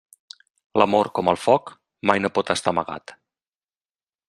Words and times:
L'amor, 0.81 1.09
com 1.19 1.29
el 1.33 1.37
foc, 1.41 1.69
mai 2.11 2.23
no 2.25 2.33
pot 2.39 2.51
estar 2.55 2.75
amagat. 2.77 3.15